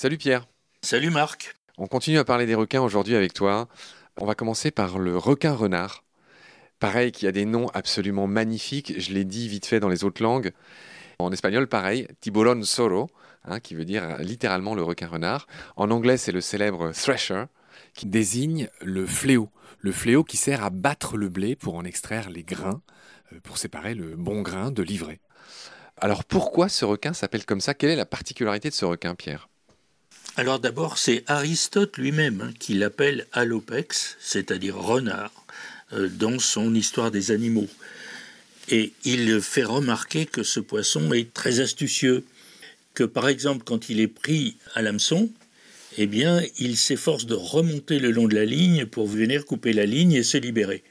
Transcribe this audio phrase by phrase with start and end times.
[0.00, 0.46] Salut Pierre.
[0.80, 1.56] Salut Marc.
[1.76, 3.68] On continue à parler des requins aujourd'hui avec toi.
[4.16, 6.04] On va commencer par le requin renard.
[6.78, 8.98] Pareil, qui a des noms absolument magnifiques.
[8.98, 10.52] Je l'ai dit vite fait dans les autres langues.
[11.18, 13.10] En espagnol, pareil, tiburon soro,
[13.44, 15.46] hein, qui veut dire littéralement le requin renard.
[15.76, 17.44] En anglais, c'est le célèbre thresher,
[17.92, 19.50] qui désigne le fléau.
[19.80, 22.80] Le fléau qui sert à battre le blé pour en extraire les grains,
[23.34, 25.20] euh, pour séparer le bon grain de l'ivraie.
[25.98, 27.74] Alors pourquoi ce requin s'appelle comme ça?
[27.74, 29.49] Quelle est la particularité de ce requin, Pierre?
[30.40, 35.44] Alors d'abord, c'est Aristote lui-même hein, qui l'appelle alopex, c'est-à-dire renard,
[35.92, 37.68] euh, dans son Histoire des animaux.
[38.70, 42.24] Et il fait remarquer que ce poisson est très astucieux,
[42.94, 45.30] que par exemple quand il est pris à l'hameçon,
[45.98, 49.84] eh bien il s'efforce de remonter le long de la ligne pour venir couper la
[49.84, 50.82] ligne et se libérer.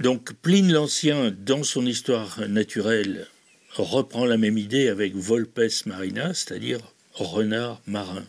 [0.00, 3.26] Donc Pline l'Ancien, dans son histoire naturelle,
[3.74, 6.80] reprend la même idée avec Volpes marina, c'est-à-dire
[7.14, 8.24] renard marin.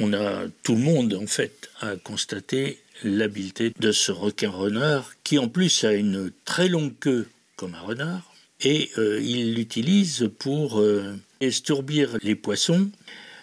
[0.00, 5.38] On a tout le monde en fait à constater l'habileté de ce requin renard qui
[5.38, 10.80] en plus a une très longue queue comme un renard et euh, il l'utilise pour
[10.80, 12.90] euh, estourbir les poissons,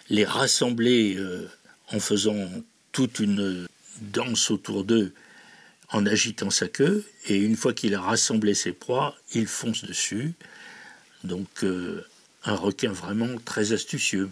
[0.08, 1.48] les rassembler euh,
[1.92, 2.50] en faisant
[2.92, 3.66] toute une
[4.00, 5.12] danse autour d'eux
[5.90, 10.32] en agitant sa queue et une fois qu'il a rassemblé ses proies, il fonce dessus
[11.22, 11.64] donc
[12.44, 14.30] un requin vraiment très astucieux.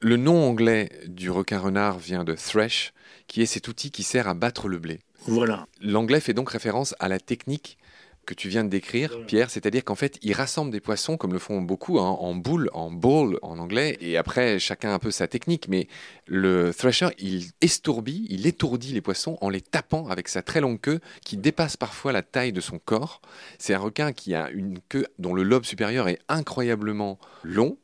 [0.00, 2.92] Le nom anglais du requin renard vient de thresh,
[3.26, 5.00] qui est cet outil qui sert à battre le blé.
[5.26, 5.66] Voilà.
[5.80, 7.78] L'anglais fait donc référence à la technique
[8.24, 11.38] que tu viens de décrire, Pierre, c'est-à-dire qu'en fait, il rassemble des poissons, comme le
[11.38, 15.10] font beaucoup, hein, en boule, en bowl en anglais, et après, chacun a un peu
[15.10, 15.88] sa technique, mais
[16.26, 20.80] le thresher, il estourbit, il étourdit les poissons en les tapant avec sa très longue
[20.80, 23.20] queue, qui dépasse parfois la taille de son corps.
[23.58, 27.76] C'est un requin qui a une queue dont le lobe supérieur est incroyablement long,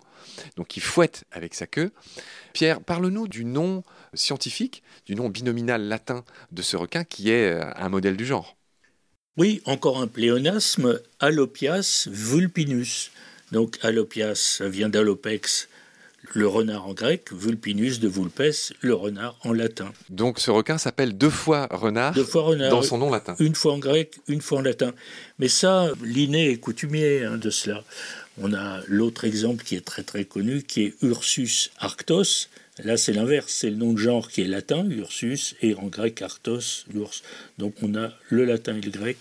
[0.57, 1.93] donc il fouette avec sa queue.
[2.53, 3.83] Pierre, parle-nous du nom
[4.15, 8.57] scientifique, du nom binominal latin de ce requin qui est euh, un modèle du genre.
[9.37, 13.13] Oui, encore un pléonasme, Alopias vulpinus.
[13.53, 15.69] Donc Alopias, ça vient d'Alopex,
[16.35, 19.93] le renard en grec, vulpinus de vulpes, le renard en latin.
[20.09, 23.37] Donc ce requin s'appelle deux fois renard, deux fois renard dans son nom latin.
[23.39, 24.93] Une fois en grec, une fois en latin.
[25.39, 27.85] Mais ça, l'inné est coutumier hein, de cela.
[28.37, 32.49] On a l'autre exemple qui est très très connu, qui est Ursus arctos,
[32.85, 36.23] Là, c'est l'inverse, c'est le nom de genre qui est latin, Ursus, et en grec,
[36.23, 37.23] Artos, l'ours.
[37.59, 39.19] Donc on a le latin et le grec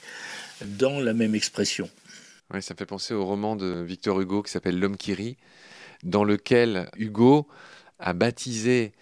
[0.62, 1.90] dans la même expression.
[2.54, 5.38] Oui, ça me fait penser au roman de Victor Hugo qui s'appelle L'homme qui rit,
[6.04, 7.48] dans lequel Hugo
[8.00, 8.94] a baptisé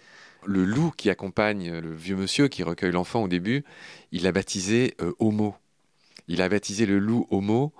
[0.44, 3.64] le loup qui accompagne le vieux monsieur qui recueille l'enfant au début,
[4.12, 5.54] il l'a baptisé euh, Homo.
[6.26, 7.72] Il a baptisé le loup Homo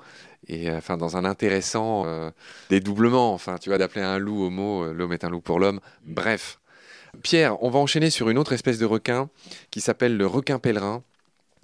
[0.46, 2.30] et euh, enfin dans un intéressant euh,
[2.70, 6.60] dédoublement enfin tu vois d'appeler un loup homo l'homme est un loup pour l'homme bref
[7.22, 9.30] Pierre, on va enchaîner sur une autre espèce de requin
[9.70, 11.02] qui s'appelle le requin pèlerin.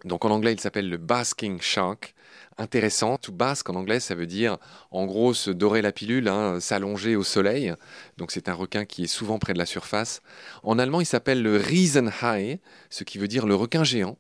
[0.05, 2.15] Donc en anglais, il s'appelle le basking shark.
[2.57, 3.17] Intéressant.
[3.19, 4.59] Tout basque en anglais, ça veut dire
[4.91, 7.75] en gros se dorer la pilule, hein, s'allonger au soleil.
[8.17, 10.23] Donc c'est un requin qui est souvent près de la surface.
[10.63, 14.19] En allemand, il s'appelle le Riesenhai, ce qui veut dire le requin géant.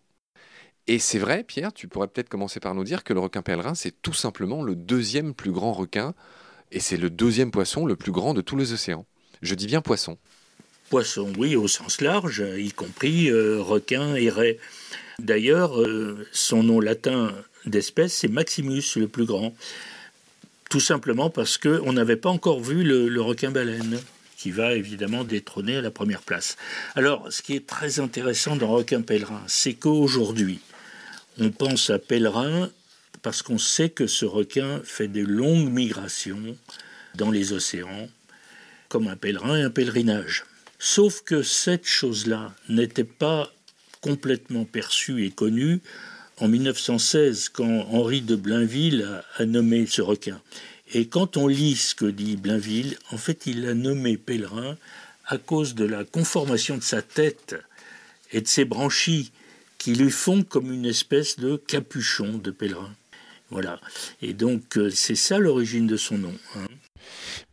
[0.86, 3.74] Et c'est vrai, Pierre, tu pourrais peut-être commencer par nous dire que le requin pèlerin,
[3.74, 6.14] c'est tout simplement le deuxième plus grand requin,
[6.72, 9.06] et c'est le deuxième poisson le plus grand de tous les océans.
[9.40, 10.18] Je dis bien poisson.
[10.90, 14.58] Poisson, oui, au sens large, y compris euh, requin et raie.
[15.18, 17.32] D'ailleurs, euh, son nom latin
[17.66, 19.54] d'espèce, c'est Maximus, le plus grand.
[20.70, 24.00] Tout simplement parce qu'on n'avait pas encore vu le, requin-baleine,
[24.36, 26.56] qui va évidemment détrôner à la première place.
[26.96, 30.60] Alors, ce qui est très intéressant dans Requin pèlerin, c'est qu'aujourd'hui,
[31.38, 32.70] on pense à pèlerin
[33.22, 36.56] parce qu'on sait que ce requin fait de longues migrations
[37.14, 38.08] dans les océans,
[38.88, 40.44] comme un pèlerin et un pèlerinage.
[40.86, 43.50] Sauf que cette chose-là n'était pas
[44.02, 45.80] complètement perçue et connue
[46.36, 50.42] en 1916 quand Henri de Blainville a, nommé ce requin.
[50.92, 54.76] Et quand on lit ce que dit Blainville, en fait il l'a nommé pèlerin
[55.26, 57.56] à cause de la conformation de sa tête
[58.32, 59.32] et de ses branchies
[59.78, 62.94] qui lui font comme une espèce de capuchon de pèlerin.
[63.48, 63.80] Voilà.
[64.20, 66.34] Et donc euh, c'est ça l'origine de son nom.
[66.56, 66.66] Hein.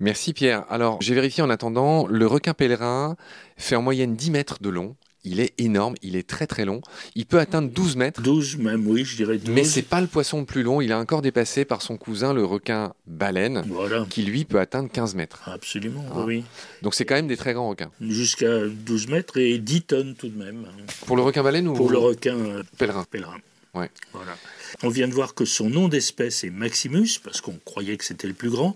[0.02, 0.66] Merci Pierre.
[0.72, 3.16] Alors, j'ai vérifié en attendant, le requin pèlerin
[3.56, 4.96] fait en moyenne 10 mètres de long.
[5.24, 6.82] Il est énorme, il est très très long.
[7.14, 8.20] Il peut atteindre 12 mètres.
[8.24, 9.54] 12 même, oui, je dirais 12.
[9.54, 10.82] Mais c'est pas le poisson le plus long.
[10.82, 13.64] Il est encore dépassé par son cousin, le requin baleine,
[14.10, 15.44] qui lui peut atteindre 15 mètres.
[15.46, 16.24] Absolument, ah.
[16.26, 16.44] oui.
[16.82, 17.92] Donc c'est quand même des très grands requins.
[18.02, 20.66] Jusqu'à 12 mètres et 10 tonnes tout de même.
[21.06, 23.06] Pour le requin baleine ou Pour le requin euh, pèlerin?
[23.12, 23.38] pèlerin.
[23.76, 23.92] Ouais.
[24.14, 24.36] Voilà.
[24.82, 28.28] On vient de voir que son nom d'espèce est Maximus, parce qu'on croyait que c'était
[28.28, 28.76] le plus grand.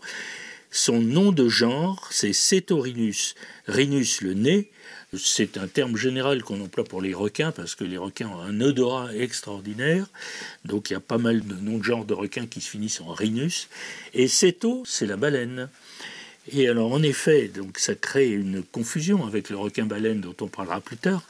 [0.72, 3.36] Son nom de genre, c'est Cetorinus.
[3.68, 4.70] Rhinus, le nez,
[5.18, 8.60] c'est un terme général qu'on emploie pour les requins parce que les requins ont un
[8.62, 10.08] odorat extraordinaire.
[10.66, 13.02] Donc il y a pas mal de noms de genre de requins qui se finissent
[13.02, 13.70] en rhinus.
[14.14, 15.70] Et ceto, c'est la baleine.
[16.52, 20.80] Et alors en effet, donc ça crée une confusion avec le requin-baleine dont on parlera
[20.80, 21.24] plus tard,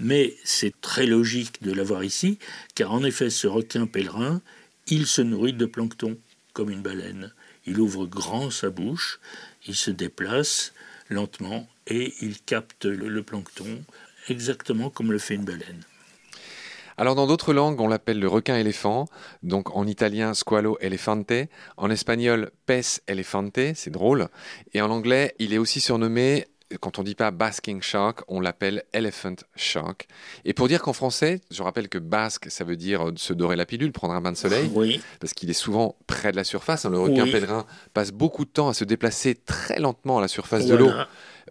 [0.00, 2.38] mais c'est très logique de l'avoir ici,
[2.74, 4.40] car en effet ce requin pèlerin,
[4.86, 6.16] il se nourrit de plancton
[6.54, 7.30] comme une baleine.
[7.66, 9.20] Il ouvre grand sa bouche,
[9.66, 10.72] il se déplace
[11.08, 13.82] lentement et il capte le, plancton
[14.28, 15.84] exactement comme le fait une baleine.
[16.96, 19.08] Alors dans d'autres langues, on l'appelle le requin-éléphant,
[19.42, 21.32] donc en italien squalo elefante,
[21.76, 24.28] en espagnol pes elefante, c'est drôle,
[24.74, 26.46] et en anglais, il est aussi surnommé
[26.80, 30.06] quand on dit pas basking shark, on l'appelle elephant shark.
[30.44, 33.66] Et pour dire qu'en français, je rappelle que basque, ça veut dire se dorer la
[33.66, 35.00] pilule, prendre un bain de soleil, oui.
[35.20, 36.84] parce qu'il est souvent près de la surface.
[36.84, 36.90] Hein.
[36.90, 40.66] Le requin pèlerin passe beaucoup de temps à se déplacer très lentement à la surface
[40.66, 40.90] de l'eau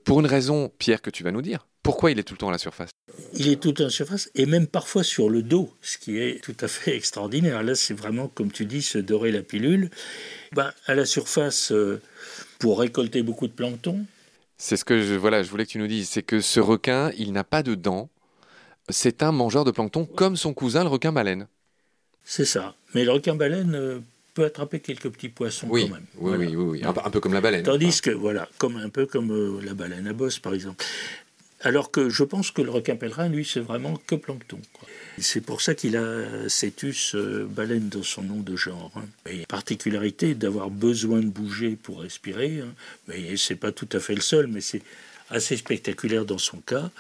[0.04, 1.68] pour une raison, Pierre, que tu vas nous dire.
[1.82, 2.92] Pourquoi il est tout le temps à la surface?
[3.34, 5.98] Il est tout le temps à la surface et même parfois sur le dos, ce
[5.98, 7.62] qui est tout à fait extraordinaire.
[7.62, 9.90] Là, c'est vraiment, comme tu dis, se dorer la pilule.
[10.54, 12.02] Ben, à la surface, euh,
[12.64, 14.06] pour récolter beaucoup de plancton.
[14.66, 16.08] C'est ce que je, voilà, je voulais que tu nous dises.
[16.08, 18.10] C'est que ce requin, il n'a pas de dents.
[18.88, 21.48] C'est un mangeur de plancton comme son cousin, le requin-baleine.
[22.24, 22.74] C'est ça.
[22.96, 24.00] Mais le requin-baleine euh,
[24.34, 26.06] peut attraper quelques petits poissons quand même.
[26.18, 27.64] Oui, oui, oui, Un, peu comme la baleine.
[27.64, 30.86] Tandis que, voilà, comme, un peu comme euh, la baleine à bosse, par exemple.
[31.64, 34.60] Alors que je pense que le requin pèlerin, lui, c'est vraiment que plancton.
[35.18, 38.92] C'est pour ça qu'il a Cetus euh, baleine dans son nom de genre.
[38.98, 39.06] Hein.
[39.30, 42.60] Et particularité d'avoir besoin de bouger pour respirer.
[42.60, 42.74] Hein.
[43.08, 44.82] Mais c'est pas tout à fait le seul, mais c'est
[45.30, 46.92] assez spectaculaire dans son cas.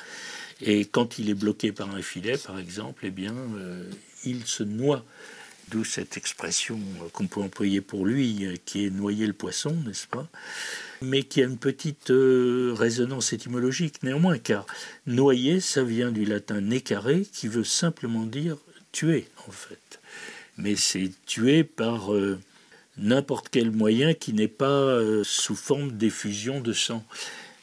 [0.61, 3.83] Et quand il est bloqué par un filet, par exemple, eh bien, euh,
[4.23, 5.03] il se noie
[5.69, 6.79] d'où cette expression
[7.11, 10.27] qu'on peut employer pour lui, qui est noyer le poisson, n'est-ce pas?
[11.05, 14.65] Mais qui a une petite euh, résonance étymologique néanmoins, car
[15.05, 18.55] noyer, ça vient du latin carré, qui veut simplement dire
[18.93, 19.99] tuer, en fait.
[20.57, 22.39] Mais c'est tuer par euh,
[22.97, 27.03] n'importe quel moyen qui n'est pas euh, sous forme d'effusion de sang.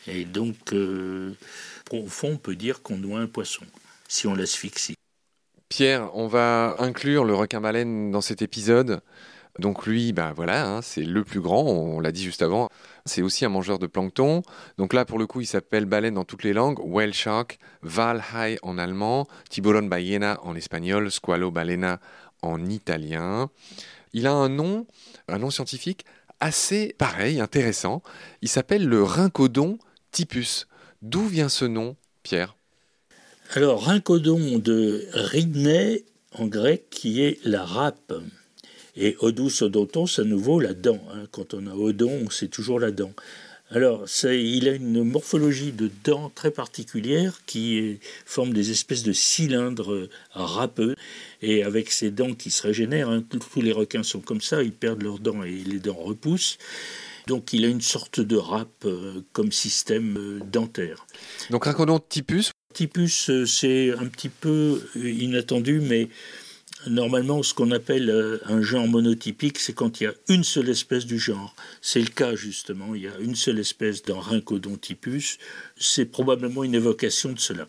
[0.06, 3.64] Et donc, au fond, on peut dire qu'on noie un poisson,
[4.06, 4.96] si on l'asphyxie.
[5.70, 9.00] Pierre, on va inclure le requin-baleine dans cet épisode.
[9.60, 12.68] Donc lui, ben voilà, hein, c'est le plus grand, on, l'a dit juste avant.
[13.04, 14.42] C'est aussi un mangeur de plancton.
[14.78, 16.78] Donc là, pour le coup, il s'appelle baleine dans toutes les langues.
[16.82, 22.00] Whale shark, Walhai en allemand, tiburon ballena en espagnol, squalo balena
[22.42, 23.50] en italien.
[24.12, 24.86] Il a un nom,
[25.28, 26.04] un nom scientifique
[26.40, 28.02] assez pareil, intéressant.
[28.42, 29.78] Il s'appelle le Rhincodon
[30.10, 30.66] typus.
[31.02, 32.56] D'où vient ce nom, Pierre?
[33.52, 38.14] Alors, rincodon de Ridney en grec qui est la râpe.
[38.96, 41.00] Et odus odonton, à nouveau la dent.
[41.12, 41.24] Hein.
[41.30, 43.12] Quand on a odon, c'est toujours la dent.
[43.72, 50.08] Alors, il a une morphologie de dents très particulière qui forme des espèces de cylindres
[50.32, 50.96] râpeux.
[51.40, 54.72] Et avec ces dents qui se régénèrent, hein, tous les requins sont comme ça, ils
[54.72, 56.58] perdent leurs dents et les dents repoussent.
[57.26, 61.06] Donc il a une sorte de râpe euh, comme système euh, dentaire.
[61.50, 66.08] Donc un typus Typus, euh, c'est un petit peu inattendu, mais
[66.86, 71.06] normalement, ce qu'on appelle un genre monotypique, c'est quand il y a une seule espèce
[71.06, 71.54] du genre.
[71.80, 72.94] C'est le cas, justement.
[72.94, 74.22] Il y a une seule espèce dans
[74.80, 75.38] typus.
[75.76, 77.68] C'est probablement une évocation de cela.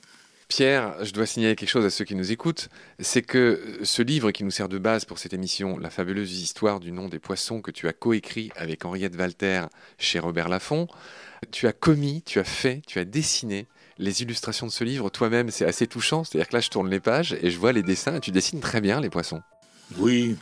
[0.51, 2.67] Pierre, je dois signaler quelque chose à ceux qui nous écoutent,
[2.99, 6.81] c'est que ce livre qui nous sert de base pour cette émission, La fabuleuse histoire
[6.81, 10.87] du nom des poissons, que tu as coécrit avec Henriette Walter chez Robert Laffont,
[11.51, 13.65] tu as commis, tu as fait, tu as dessiné
[13.97, 16.23] les illustrations de ce livre toi-même, c'est assez touchant.
[16.23, 18.59] C'est-à-dire que là, je tourne les pages et je vois les dessins et tu dessines
[18.59, 19.41] très bien les poissons.
[19.97, 20.37] Oui,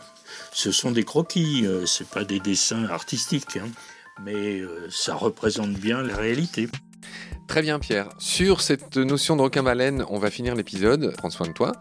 [0.51, 3.67] ce sont des croquis, euh, ce pas des dessins artistiques, hein.
[4.23, 6.69] mais euh, ça représente bien la réalité.
[7.47, 8.09] Très bien Pierre.
[8.19, 11.15] Sur cette notion de requin-baleine, on va finir l'épisode.
[11.17, 11.71] Prends soin de toi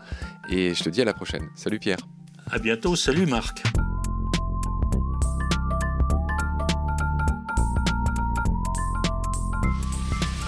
[0.48, 1.50] et je te dis à la prochaine.
[1.54, 1.98] Salut Pierre.
[2.50, 2.96] À bientôt.
[2.96, 3.62] Salut Marc.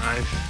[0.02, 0.49] I've